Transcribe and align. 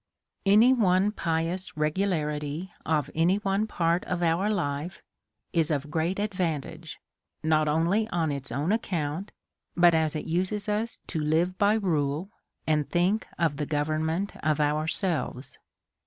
ANY 0.47 0.73
one 0.73 1.11
pious 1.11 1.77
regularity 1.77 2.71
of 2.87 3.11
any 3.13 3.35
one 3.35 3.67
part 3.67 4.03
of 4.05 4.23
our 4.23 4.47
t 4.49 4.53
life 4.55 5.03
is 5.53 5.69
of 5.69 5.91
great 5.91 6.17
advantage, 6.17 6.99
not 7.43 7.67
only 7.67 8.07
on 8.07 8.31
its 8.31 8.51
own 8.51 8.71
account, 8.71 9.31
but 9.77 9.93
as 9.93 10.15
it 10.15 10.25
uses 10.25 10.67
us 10.67 10.97
to 11.05 11.19
live 11.19 11.55
by 11.59 11.75
rule, 11.75 12.31
and 12.65 12.89
think 12.89 13.27
of 13.37 13.57
the 13.57 13.67
go 13.67 13.83
vernment 13.83 14.31
of 14.41 14.59
ourselves. 14.59 15.59